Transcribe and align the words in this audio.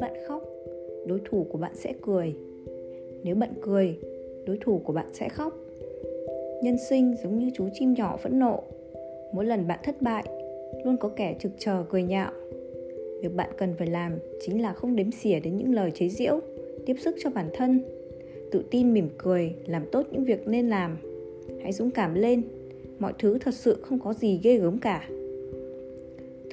bạn 0.00 0.12
khóc, 0.26 0.42
đối 1.06 1.20
thủ 1.24 1.46
của 1.50 1.58
bạn 1.58 1.72
sẽ 1.74 1.92
cười. 2.02 2.34
Nếu 3.24 3.34
bạn 3.34 3.50
cười, 3.60 3.98
đối 4.46 4.58
thủ 4.60 4.80
của 4.84 4.92
bạn 4.92 5.06
sẽ 5.12 5.28
khóc. 5.28 5.54
Nhân 6.62 6.76
sinh 6.88 7.14
giống 7.22 7.38
như 7.38 7.50
chú 7.54 7.68
chim 7.72 7.94
nhỏ 7.94 8.16
phẫn 8.16 8.38
nộ. 8.38 8.62
Mỗi 9.32 9.44
lần 9.44 9.68
bạn 9.68 9.78
thất 9.84 10.02
bại, 10.02 10.24
luôn 10.84 10.96
có 10.96 11.08
kẻ 11.08 11.36
trực 11.40 11.52
chờ 11.58 11.84
cười 11.90 12.02
nhạo. 12.02 12.32
Việc 13.22 13.34
bạn 13.36 13.50
cần 13.56 13.74
phải 13.78 13.86
làm 13.86 14.18
chính 14.40 14.62
là 14.62 14.72
không 14.72 14.96
đếm 14.96 15.10
xỉa 15.10 15.40
đến 15.40 15.56
những 15.56 15.74
lời 15.74 15.90
chế 15.90 16.08
giễu, 16.08 16.40
tiếp 16.86 16.96
sức 17.00 17.16
cho 17.18 17.30
bản 17.30 17.50
thân. 17.54 17.80
Tự 18.50 18.64
tin 18.70 18.94
mỉm 18.94 19.08
cười, 19.18 19.54
làm 19.66 19.82
tốt 19.92 20.06
những 20.10 20.24
việc 20.24 20.48
nên 20.48 20.68
làm. 20.68 20.98
Hãy 21.62 21.72
dũng 21.72 21.90
cảm 21.90 22.14
lên, 22.14 22.42
mọi 22.98 23.12
thứ 23.18 23.38
thật 23.38 23.54
sự 23.54 23.76
không 23.82 23.98
có 23.98 24.12
gì 24.12 24.40
ghê 24.42 24.56
gớm 24.56 24.78
cả 24.78 25.08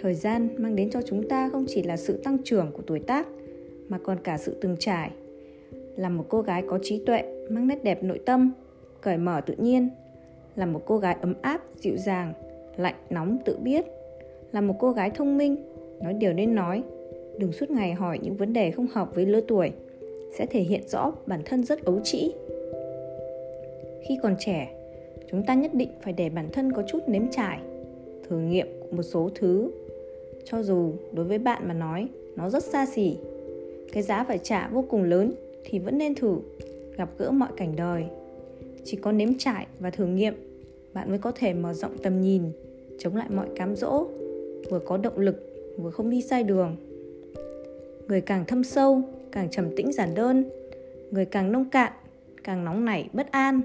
thời 0.06 0.14
gian 0.14 0.50
mang 0.58 0.76
đến 0.76 0.90
cho 0.90 1.02
chúng 1.02 1.30
ta 1.30 1.50
không 1.50 1.66
chỉ 1.68 1.84
là 1.84 1.98
sự 1.98 2.18
tăng 2.24 2.38
trưởng 2.44 2.72
của 2.74 2.82
tuổi 2.88 3.00
tác, 3.00 3.28
mà 3.90 3.98
còn 3.98 4.18
cả 4.24 4.38
sự 4.38 4.58
từng 4.62 4.76
trải. 4.80 5.12
Là 5.96 6.10
một 6.10 6.26
cô 6.30 6.42
gái 6.42 6.64
có 6.68 6.80
trí 6.82 7.04
tuệ, 7.06 7.24
mang 7.50 7.68
nét 7.68 7.84
đẹp 7.84 8.04
nội 8.04 8.20
tâm, 8.26 8.52
cởi 9.02 9.18
mở 9.18 9.42
tự 9.46 9.56
nhiên. 9.58 9.90
Là 10.56 10.66
một 10.66 10.82
cô 10.86 10.98
gái 10.98 11.18
ấm 11.22 11.34
áp, 11.42 11.62
dịu 11.76 11.98
dàng, 11.98 12.34
lạnh 12.78 12.96
nóng 13.10 13.38
tự 13.46 13.58
biết. 13.58 13.86
Là 14.52 14.62
một 14.62 14.76
cô 14.80 14.92
gái 14.92 15.10
thông 15.10 15.38
minh, 15.38 15.56
nói 16.02 16.14
điều 16.14 16.34
nên 16.34 16.56
nói. 16.56 16.84
Đừng 17.40 17.52
suốt 17.52 17.72
ngày 17.72 17.94
hỏi 17.94 18.20
những 18.22 18.36
vấn 18.36 18.54
đề 18.54 18.72
không 18.72 18.88
hợp 18.88 19.16
với 19.16 19.26
lứa 19.26 19.42
tuổi, 19.48 19.72
sẽ 20.38 20.46
thể 20.46 20.60
hiện 20.60 20.88
rõ 20.88 21.12
bản 21.26 21.42
thân 21.46 21.64
rất 21.64 21.86
ấu 21.86 22.00
trĩ. 22.04 22.32
Khi 24.08 24.18
còn 24.24 24.36
trẻ, 24.40 24.74
chúng 25.32 25.44
ta 25.46 25.54
nhất 25.54 25.74
định 25.74 25.90
phải 26.02 26.14
để 26.14 26.30
bản 26.30 26.50
thân 26.54 26.72
có 26.72 26.84
chút 26.88 27.00
nếm 27.08 27.24
trải, 27.32 27.60
thử 28.30 28.40
nghiệm 28.40 28.68
một 28.92 29.04
số 29.04 29.30
thứ 29.36 29.72
cho 30.46 30.64
dù 30.64 30.94
đối 31.14 31.26
với 31.26 31.38
bạn 31.38 31.68
mà 31.68 31.74
nói, 31.74 32.08
nó 32.36 32.50
rất 32.50 32.64
xa 32.64 32.86
xỉ. 32.86 33.18
Cái 33.94 34.04
giá 34.04 34.24
phải 34.24 34.38
trả 34.38 34.68
vô 34.68 34.86
cùng 34.90 35.04
lớn 35.04 35.34
thì 35.66 35.80
vẫn 35.80 35.98
nên 35.98 36.16
thử, 36.16 36.38
gặp 36.98 37.10
gỡ 37.18 37.32
mọi 37.32 37.50
cảnh 37.58 37.76
đời. 37.76 38.04
Chỉ 38.84 38.98
có 38.98 39.12
nếm 39.12 39.30
trải 39.38 39.68
và 39.80 39.90
thử 39.90 40.06
nghiệm, 40.06 40.34
bạn 40.94 41.10
mới 41.10 41.20
có 41.20 41.32
thể 41.32 41.54
mở 41.54 41.74
rộng 41.74 41.98
tầm 42.04 42.22
nhìn, 42.22 42.44
chống 43.00 43.16
lại 43.16 43.28
mọi 43.30 43.48
cám 43.56 43.76
dỗ, 43.76 44.08
vừa 44.70 44.80
có 44.80 44.98
động 44.98 45.20
lực, 45.20 45.36
vừa 45.78 45.90
không 45.92 46.10
đi 46.10 46.22
sai 46.22 46.44
đường. 46.44 46.76
Người 48.08 48.22
càng 48.22 48.46
thâm 48.46 48.64
sâu, 48.64 49.02
càng 49.32 49.50
trầm 49.52 49.76
tĩnh 49.76 49.92
giản 49.92 50.16
đơn. 50.16 50.44
Người 51.12 51.26
càng 51.26 51.52
nông 51.52 51.70
cạn, 51.70 51.92
càng 52.44 52.66
nóng 52.66 52.86
nảy, 52.86 53.10
bất 53.14 53.32
an. 53.32 53.62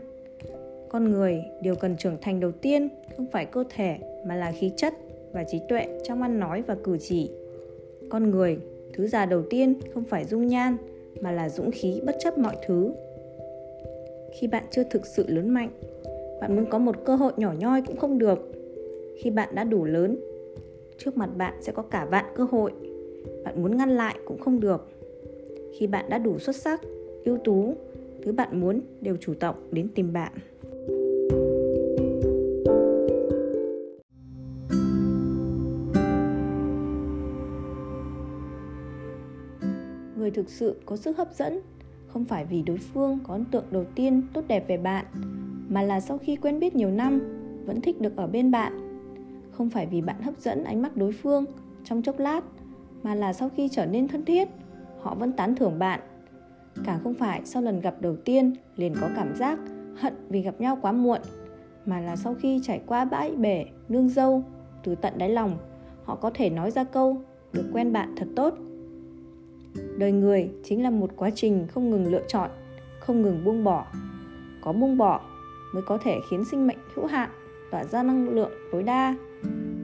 Con 0.88 1.10
người, 1.10 1.42
điều 1.62 1.74
cần 1.74 1.96
trưởng 1.96 2.16
thành 2.20 2.40
đầu 2.40 2.52
tiên 2.52 2.88
không 3.16 3.26
phải 3.32 3.46
cơ 3.46 3.64
thể 3.76 3.98
mà 4.26 4.36
là 4.36 4.52
khí 4.52 4.72
chất 4.76 4.94
và 5.32 5.44
trí 5.44 5.60
tuệ 5.68 5.86
trong 6.04 6.22
ăn 6.22 6.40
nói 6.40 6.62
và 6.66 6.76
cử 6.84 6.98
chỉ. 6.98 7.30
Con 8.08 8.30
người, 8.30 8.58
thứ 8.94 9.06
già 9.06 9.26
đầu 9.26 9.42
tiên 9.50 9.74
không 9.94 10.04
phải 10.04 10.24
dung 10.24 10.46
nhan, 10.46 10.76
mà 11.20 11.32
là 11.32 11.48
dũng 11.48 11.70
khí 11.70 12.00
bất 12.04 12.16
chấp 12.18 12.38
mọi 12.38 12.56
thứ. 12.66 12.92
Khi 14.32 14.46
bạn 14.46 14.64
chưa 14.70 14.82
thực 14.90 15.06
sự 15.06 15.24
lớn 15.28 15.48
mạnh, 15.48 15.70
bạn 16.40 16.56
muốn 16.56 16.66
có 16.70 16.78
một 16.78 17.04
cơ 17.04 17.16
hội 17.16 17.32
nhỏ 17.36 17.54
nhoi 17.58 17.82
cũng 17.86 17.96
không 17.96 18.18
được. 18.18 18.52
Khi 19.18 19.30
bạn 19.30 19.54
đã 19.54 19.64
đủ 19.64 19.84
lớn, 19.84 20.16
trước 20.98 21.16
mặt 21.16 21.30
bạn 21.36 21.54
sẽ 21.60 21.72
có 21.72 21.82
cả 21.82 22.04
vạn 22.10 22.24
cơ 22.34 22.46
hội, 22.50 22.72
bạn 23.44 23.62
muốn 23.62 23.76
ngăn 23.76 23.90
lại 23.90 24.14
cũng 24.24 24.38
không 24.38 24.60
được. 24.60 24.88
Khi 25.78 25.86
bạn 25.86 26.04
đã 26.08 26.18
đủ 26.18 26.38
xuất 26.38 26.56
sắc, 26.56 26.80
ưu 27.24 27.38
tú, 27.38 27.74
thứ 28.22 28.32
bạn 28.32 28.60
muốn 28.60 28.80
đều 29.00 29.16
chủ 29.16 29.34
động 29.40 29.54
đến 29.72 29.88
tìm 29.94 30.12
bạn. 30.12 30.32
Người 40.30 40.44
thực 40.44 40.50
sự 40.50 40.80
có 40.86 40.96
sức 40.96 41.18
hấp 41.18 41.32
dẫn, 41.34 41.60
không 42.06 42.24
phải 42.24 42.44
vì 42.44 42.62
đối 42.62 42.76
phương 42.76 43.18
có 43.24 43.34
ấn 43.34 43.44
tượng 43.44 43.64
đầu 43.70 43.84
tiên 43.94 44.22
tốt 44.32 44.44
đẹp 44.48 44.64
về 44.68 44.76
bạn, 44.76 45.04
mà 45.68 45.82
là 45.82 46.00
sau 46.00 46.18
khi 46.18 46.36
quen 46.36 46.60
biết 46.60 46.74
nhiều 46.74 46.90
năm, 46.90 47.20
vẫn 47.66 47.80
thích 47.80 48.00
được 48.00 48.16
ở 48.16 48.26
bên 48.26 48.50
bạn. 48.50 48.72
Không 49.50 49.70
phải 49.70 49.86
vì 49.86 50.00
bạn 50.00 50.22
hấp 50.22 50.38
dẫn 50.38 50.64
ánh 50.64 50.82
mắt 50.82 50.96
đối 50.96 51.12
phương 51.12 51.44
trong 51.84 52.02
chốc 52.02 52.18
lát, 52.18 52.40
mà 53.02 53.14
là 53.14 53.32
sau 53.32 53.48
khi 53.48 53.68
trở 53.68 53.86
nên 53.86 54.08
thân 54.08 54.24
thiết, 54.24 54.48
họ 55.00 55.14
vẫn 55.14 55.32
tán 55.32 55.54
thưởng 55.54 55.78
bạn. 55.78 56.00
Càng 56.84 57.00
không 57.04 57.14
phải 57.14 57.40
sau 57.44 57.62
lần 57.62 57.80
gặp 57.80 57.94
đầu 58.00 58.16
tiên 58.16 58.54
liền 58.76 58.94
có 59.00 59.08
cảm 59.16 59.34
giác 59.34 59.58
hận 59.96 60.14
vì 60.28 60.42
gặp 60.42 60.60
nhau 60.60 60.78
quá 60.82 60.92
muộn, 60.92 61.20
mà 61.86 62.00
là 62.00 62.16
sau 62.16 62.34
khi 62.34 62.60
trải 62.62 62.80
qua 62.86 63.04
bãi 63.04 63.36
bể, 63.36 63.66
nương 63.88 64.08
dâu, 64.08 64.42
từ 64.84 64.94
tận 64.94 65.18
đáy 65.18 65.30
lòng, 65.30 65.56
họ 66.04 66.14
có 66.14 66.30
thể 66.34 66.50
nói 66.50 66.70
ra 66.70 66.84
câu, 66.84 67.16
được 67.52 67.70
quen 67.72 67.92
bạn 67.92 68.14
thật 68.16 68.26
tốt 68.36 68.54
đời 69.98 70.12
người 70.12 70.50
chính 70.64 70.82
là 70.82 70.90
một 70.90 71.10
quá 71.16 71.30
trình 71.34 71.66
không 71.68 71.90
ngừng 71.90 72.12
lựa 72.12 72.22
chọn, 72.28 72.50
không 73.00 73.22
ngừng 73.22 73.44
buông 73.44 73.64
bỏ. 73.64 73.86
Có 74.60 74.72
buông 74.72 74.96
bỏ 74.96 75.20
mới 75.74 75.82
có 75.86 75.98
thể 75.98 76.16
khiến 76.30 76.44
sinh 76.44 76.66
mệnh 76.66 76.78
hữu 76.94 77.06
hạn 77.06 77.30
tỏa 77.70 77.84
ra 77.84 78.02
năng 78.02 78.28
lượng 78.28 78.52
tối 78.72 78.82
đa. 78.82 79.16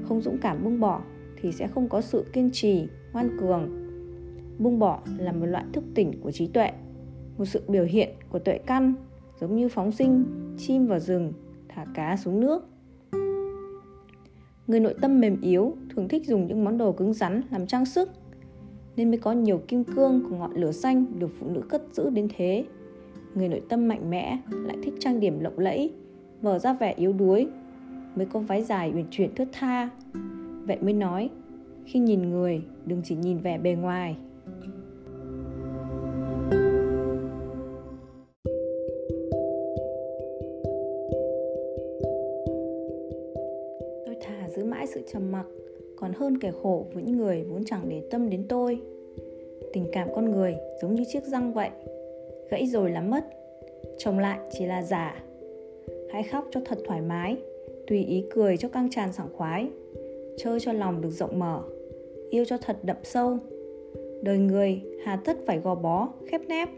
Không 0.08 0.20
dũng 0.20 0.38
cảm 0.38 0.64
buông 0.64 0.80
bỏ 0.80 1.00
thì 1.40 1.52
sẽ 1.52 1.68
không 1.68 1.88
có 1.88 2.00
sự 2.00 2.24
kiên 2.32 2.50
trì, 2.52 2.88
ngoan 3.12 3.36
cường. 3.40 3.86
Buông 4.58 4.78
bỏ 4.78 5.00
là 5.18 5.32
một 5.32 5.46
loại 5.46 5.64
thức 5.72 5.84
tỉnh 5.94 6.20
của 6.20 6.30
trí 6.30 6.46
tuệ, 6.46 6.70
một 7.38 7.44
sự 7.44 7.62
biểu 7.68 7.84
hiện 7.84 8.08
của 8.28 8.38
tuệ 8.38 8.58
căn, 8.58 8.94
giống 9.40 9.56
như 9.56 9.68
phóng 9.68 9.92
sinh, 9.92 10.24
chim 10.58 10.86
vào 10.86 10.98
rừng, 10.98 11.32
thả 11.68 11.86
cá 11.94 12.16
xuống 12.16 12.40
nước. 12.40 12.68
Người 14.66 14.80
nội 14.80 14.94
tâm 15.00 15.20
mềm 15.20 15.40
yếu 15.40 15.76
thường 15.94 16.08
thích 16.08 16.26
dùng 16.26 16.46
những 16.46 16.64
món 16.64 16.78
đồ 16.78 16.92
cứng 16.92 17.12
rắn 17.12 17.42
làm 17.50 17.66
trang 17.66 17.86
sức 17.86 18.08
nên 18.96 19.10
mới 19.10 19.18
có 19.18 19.32
nhiều 19.32 19.58
kim 19.68 19.84
cương 19.84 20.22
của 20.30 20.36
ngọn 20.36 20.54
lửa 20.54 20.72
xanh 20.72 21.04
được 21.18 21.28
phụ 21.40 21.46
nữ 21.50 21.60
cất 21.68 21.82
giữ 21.92 22.10
đến 22.10 22.28
thế. 22.36 22.64
Người 23.34 23.48
nội 23.48 23.62
tâm 23.68 23.88
mạnh 23.88 24.10
mẽ, 24.10 24.38
lại 24.50 24.76
thích 24.82 24.94
trang 24.98 25.20
điểm 25.20 25.40
lộng 25.40 25.58
lẫy 25.58 25.92
vở 26.42 26.58
ra 26.58 26.72
vẻ 26.72 26.94
yếu 26.96 27.12
đuối, 27.12 27.48
mới 28.14 28.26
có 28.26 28.40
váy 28.40 28.62
dài 28.62 28.92
uyển 28.94 29.06
chuyển 29.10 29.34
thướt 29.34 29.48
tha. 29.52 29.90
Vậy 30.66 30.78
mới 30.80 30.92
nói, 30.92 31.30
khi 31.84 31.98
nhìn 31.98 32.30
người, 32.30 32.62
đừng 32.86 33.02
chỉ 33.04 33.16
nhìn 33.16 33.38
vẻ 33.38 33.58
bề 33.58 33.74
ngoài. 33.74 34.16
Tôi 44.06 44.16
thà 44.20 44.48
giữ 44.48 44.64
mãi 44.64 44.86
sự 44.86 45.02
trầm 45.12 45.32
mặc 45.32 45.46
còn 45.96 46.12
hơn 46.12 46.38
kẻ 46.38 46.52
khổ 46.62 46.86
với 46.94 47.02
những 47.02 47.16
người 47.16 47.44
vốn 47.48 47.64
chẳng 47.64 47.88
để 47.88 48.02
tâm 48.10 48.30
đến 48.30 48.44
tôi. 48.48 48.80
Tình 49.72 49.86
cảm 49.92 50.08
con 50.14 50.30
người 50.30 50.54
giống 50.82 50.94
như 50.94 51.04
chiếc 51.08 51.24
răng 51.24 51.52
vậy, 51.52 51.70
gãy 52.50 52.66
rồi 52.66 52.90
là 52.90 53.00
mất 53.00 53.24
trồng 53.98 54.18
lại 54.18 54.38
chỉ 54.50 54.66
là 54.66 54.82
giả. 54.82 55.24
Hãy 56.10 56.22
khóc 56.22 56.48
cho 56.50 56.60
thật 56.64 56.78
thoải 56.86 57.00
mái, 57.00 57.36
tùy 57.86 58.04
ý 58.04 58.24
cười 58.30 58.56
cho 58.56 58.68
căng 58.68 58.90
tràn 58.90 59.12
sảng 59.12 59.28
khoái 59.36 59.68
chơi 60.36 60.60
cho 60.60 60.72
lòng 60.72 61.00
được 61.00 61.10
rộng 61.10 61.38
mở, 61.38 61.62
yêu 62.30 62.44
cho 62.44 62.58
thật 62.58 62.76
đậm 62.82 62.96
sâu. 63.02 63.38
Đời 64.22 64.38
người 64.38 64.80
hà 65.04 65.16
tất 65.16 65.36
phải 65.46 65.58
gò 65.58 65.74
bó, 65.74 66.08
khép 66.26 66.40
nép. 66.48 66.68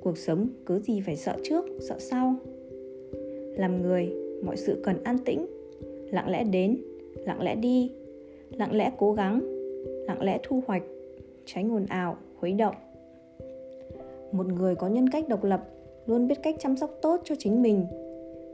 Cuộc 0.00 0.18
sống 0.18 0.48
cứ 0.66 0.78
gì 0.78 1.02
phải 1.06 1.16
sợ 1.16 1.36
trước, 1.44 1.64
sợ 1.88 1.96
sau. 1.98 2.34
Làm 3.56 3.82
người, 3.82 4.12
mọi 4.44 4.56
sự 4.56 4.80
cần 4.84 5.04
an 5.04 5.18
tĩnh, 5.24 5.46
lặng 6.10 6.30
lẽ 6.30 6.44
đến, 6.44 6.78
lặng 7.26 7.42
lẽ 7.42 7.54
đi 7.54 7.92
lặng 8.58 8.76
lẽ 8.76 8.92
cố 8.98 9.12
gắng, 9.12 9.40
lặng 10.06 10.22
lẽ 10.22 10.38
thu 10.42 10.62
hoạch 10.66 10.82
tránh 11.44 11.72
ồn 11.72 11.86
ào 11.86 12.16
khuấy 12.40 12.52
động. 12.52 12.74
Một 14.32 14.46
người 14.46 14.74
có 14.74 14.88
nhân 14.88 15.08
cách 15.08 15.28
độc 15.28 15.44
lập 15.44 15.68
luôn 16.06 16.28
biết 16.28 16.42
cách 16.42 16.56
chăm 16.58 16.76
sóc 16.76 16.98
tốt 17.02 17.20
cho 17.24 17.34
chính 17.38 17.62
mình. 17.62 17.86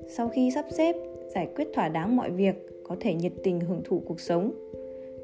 Sau 0.09 0.29
khi 0.29 0.51
sắp 0.51 0.65
xếp, 0.71 0.97
giải 1.35 1.49
quyết 1.57 1.69
thỏa 1.75 1.89
đáng 1.89 2.17
mọi 2.17 2.31
việc, 2.31 2.55
có 2.85 2.97
thể 3.01 3.15
nhiệt 3.15 3.33
tình 3.43 3.61
hưởng 3.61 3.81
thụ 3.85 4.03
cuộc 4.07 4.21
sống, 4.21 4.53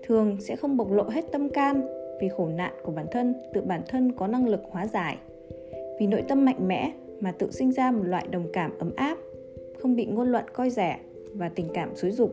thường 0.03 0.37
sẽ 0.41 0.57
không 0.57 0.77
bộc 0.77 0.93
lộ 0.93 1.03
hết 1.03 1.25
tâm 1.33 1.49
can 1.49 1.87
vì 2.21 2.29
khổ 2.29 2.49
nạn 2.49 2.73
của 2.83 2.93
bản 2.93 3.07
thân, 3.11 3.35
tự 3.53 3.61
bản 3.61 3.83
thân 3.89 4.13
có 4.13 4.27
năng 4.27 4.49
lực 4.49 4.61
hóa 4.71 4.87
giải. 4.87 5.17
Vì 6.01 6.07
nội 6.07 6.23
tâm 6.29 6.45
mạnh 6.45 6.69
mẽ 6.69 6.93
mà 7.21 7.33
tự 7.33 7.51
sinh 7.51 7.73
ra 7.73 7.91
một 7.91 8.03
loại 8.05 8.27
đồng 8.31 8.47
cảm 8.53 8.79
ấm 8.79 8.91
áp, 8.97 9.19
không 9.79 9.97
bị 9.97 10.07
ngôn 10.07 10.33
luận 10.33 10.45
coi 10.53 10.71
rẻ 10.71 10.99
và 11.35 11.49
tình 11.49 11.67
cảm 11.75 11.97
xúi 11.97 12.11
dục 12.11 12.31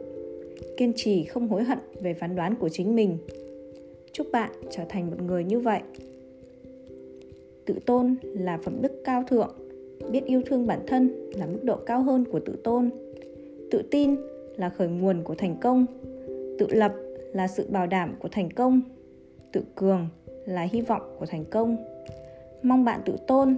kiên 0.78 0.94
trì 0.96 1.24
không 1.24 1.48
hối 1.48 1.64
hận 1.64 1.78
về 2.02 2.14
phán 2.14 2.36
đoán 2.36 2.56
của 2.56 2.70
chính 2.70 2.96
mình. 2.96 3.18
Chúc 4.12 4.28
bạn 4.32 4.52
trở 4.72 4.84
thành 4.90 5.12
một 5.12 5.22
người 5.22 5.44
như 5.44 5.60
vậy. 5.60 5.82
Tự 7.66 7.74
tôn 7.86 8.16
là 8.24 8.58
phẩm 8.58 8.78
đức 8.82 8.92
cao 9.04 9.24
thượng, 9.28 9.56
biết 10.12 10.26
yêu 10.26 10.42
thương 10.46 10.68
bản 10.68 10.80
thân 10.88 11.30
là 11.34 11.46
mức 11.46 11.60
độ 11.64 11.76
cao 11.86 12.04
hơn 12.04 12.26
của 12.32 12.40
tự 12.40 12.56
tôn. 12.64 12.90
Tự 13.72 13.82
tin 13.92 14.16
là 14.58 14.70
khởi 14.70 14.88
nguồn 14.88 15.24
của 15.24 15.36
thành 15.36 15.56
công. 15.62 15.86
Tự 16.60 16.68
lập 16.70 16.94
là 17.34 17.48
sự 17.48 17.66
bảo 17.70 17.88
đảm 17.88 18.16
của 18.20 18.30
thành 18.32 18.50
công. 18.52 18.82
Tự 19.52 19.62
cường 19.76 20.08
là 20.46 20.62
hy 20.72 20.82
vọng 20.82 21.02
của 21.20 21.26
thành 21.26 21.46
công. 21.46 21.78
Mong 22.64 22.86
bạn 22.86 23.02
tự 23.06 23.14
tôn, 23.28 23.58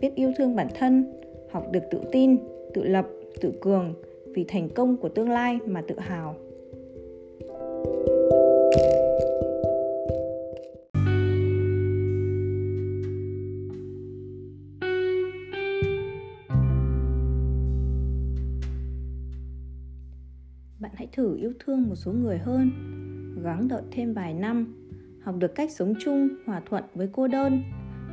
biết 0.00 0.14
yêu 0.14 0.32
thương 0.38 0.56
bản 0.56 0.68
thân, 0.74 1.04
học 1.50 1.66
được 1.72 1.82
tự 1.90 1.98
tin, 2.12 2.36
tự 2.74 2.82
lập, 2.82 3.06
tự 3.40 3.52
cường 3.60 3.94
vì 4.34 4.44
thành 4.48 4.68
công 4.74 4.96
của 4.96 5.08
tương 5.08 5.30
lai 5.30 5.58
mà 5.66 5.82
tự 5.88 5.98
hào. 5.98 6.36
Bạn 20.80 20.92
hãy 20.94 21.08
thử 21.12 21.36
yêu 21.36 21.52
thương 21.64 21.82
một 21.82 21.94
số 21.94 22.12
người 22.12 22.38
hơn, 22.38 22.70
gắng 23.42 23.68
đợi 23.68 23.82
thêm 23.90 24.14
vài 24.14 24.34
năm, 24.34 24.74
học 25.22 25.34
được 25.38 25.54
cách 25.54 25.70
sống 25.70 25.94
chung, 26.00 26.28
hòa 26.46 26.62
thuận 26.66 26.84
với 26.94 27.08
cô 27.12 27.28
đơn, 27.28 27.62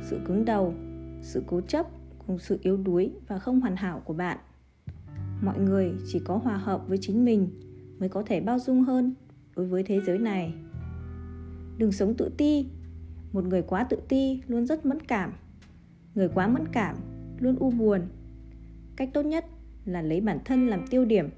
sự 0.02 0.20
cứng 0.26 0.44
đầu, 0.44 0.74
sự 1.22 1.42
cố 1.46 1.60
chấp 1.60 1.86
cùng 2.26 2.38
sự 2.38 2.58
yếu 2.62 2.76
đuối 2.76 3.12
và 3.28 3.38
không 3.38 3.60
hoàn 3.60 3.76
hảo 3.76 4.02
của 4.04 4.14
bạn 4.14 4.38
mọi 5.42 5.58
người 5.58 5.92
chỉ 6.06 6.18
có 6.18 6.36
hòa 6.36 6.56
hợp 6.56 6.88
với 6.88 6.98
chính 7.00 7.24
mình 7.24 7.48
mới 7.98 8.08
có 8.08 8.22
thể 8.22 8.40
bao 8.40 8.58
dung 8.58 8.82
hơn 8.82 9.14
đối 9.56 9.66
với 9.66 9.82
thế 9.82 10.00
giới 10.06 10.18
này. 10.18 10.54
Đừng 11.78 11.92
sống 11.92 12.14
tự 12.14 12.30
ti. 12.36 12.66
Một 13.32 13.44
người 13.44 13.62
quá 13.62 13.84
tự 13.84 13.98
ti 14.08 14.42
luôn 14.46 14.66
rất 14.66 14.86
mẫn 14.86 15.00
cảm. 15.00 15.32
Người 16.14 16.28
quá 16.28 16.48
mẫn 16.48 16.68
cảm 16.72 16.96
luôn 17.38 17.56
u 17.56 17.70
buồn. 17.70 18.00
Cách 18.96 19.10
tốt 19.14 19.22
nhất 19.22 19.44
là 19.84 20.02
lấy 20.02 20.20
bản 20.20 20.38
thân 20.44 20.66
làm 20.66 20.86
tiêu 20.86 21.04
điểm. 21.04 21.28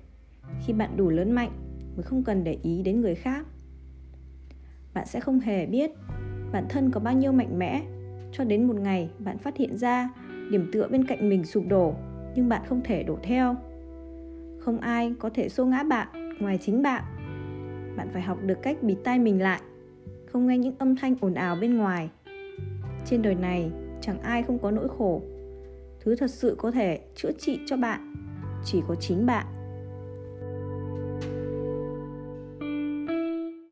Khi 0.67 0.73
bạn 0.73 0.97
đủ 0.97 1.09
lớn 1.09 1.33
mạnh, 1.33 1.51
mới 1.97 2.03
không 2.03 2.25
cần 2.25 2.45
để 2.45 2.59
ý 2.63 2.83
đến 2.83 3.01
người 3.01 3.15
khác. 3.15 3.47
Bạn 4.95 5.07
sẽ 5.07 5.21
không 5.21 5.41
hề 5.41 5.67
biết 5.67 5.91
bản 6.53 6.67
thân 6.69 6.91
có 6.91 7.01
bao 7.01 7.15
nhiêu 7.15 7.33
mạnh 7.33 7.59
mẽ. 7.59 7.83
Cho 8.33 8.45
đến 8.45 8.65
một 8.65 8.77
ngày 8.77 9.11
bạn 9.19 9.39
phát 9.39 9.57
hiện 9.57 9.79
ra 9.79 10.11
điểm 10.51 10.71
tựa 10.73 10.89
bên 10.89 11.07
cạnh 11.07 11.29
mình 11.29 11.45
sụp 11.45 11.65
đổ, 11.69 11.95
nhưng 12.35 12.49
bạn 12.49 12.63
không 12.69 12.81
thể 12.85 13.03
đổ 13.03 13.19
theo 13.23 13.57
không 14.65 14.81
ai 14.81 15.15
có 15.19 15.31
thể 15.35 15.49
xô 15.49 15.67
ngã 15.67 15.83
bạn 15.83 16.09
ngoài 16.39 16.59
chính 16.63 16.83
bạn. 16.83 17.05
Bạn 17.97 18.09
phải 18.13 18.23
học 18.23 18.39
được 18.43 18.59
cách 18.63 18.83
bịt 18.83 18.97
tai 19.05 19.19
mình 19.19 19.43
lại, 19.43 19.61
không 20.27 20.47
nghe 20.47 20.59
những 20.59 20.75
âm 20.79 20.97
thanh 20.97 21.17
ồn 21.21 21.35
ào 21.35 21.57
bên 21.61 21.77
ngoài. 21.77 22.11
Trên 23.07 23.23
đời 23.23 23.35
này, 23.35 23.71
chẳng 24.01 24.21
ai 24.21 24.43
không 24.43 24.59
có 24.59 24.71
nỗi 24.71 24.89
khổ. 24.99 25.23
Thứ 26.01 26.17
thật 26.17 26.31
sự 26.31 26.55
có 26.59 26.71
thể 26.71 27.01
chữa 27.15 27.33
trị 27.33 27.61
cho 27.67 27.77
bạn 27.77 28.15
chỉ 28.65 28.83
có 28.89 28.95
chính 28.95 29.27
bạn. 29.27 29.47